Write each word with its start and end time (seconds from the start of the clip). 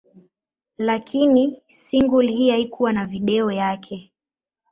Lakini 0.77 1.61
single 1.67 2.27
hii 2.31 2.49
haikuwa 2.49 2.93
na 2.93 3.05
video 3.05 3.51
yake. 3.51 4.11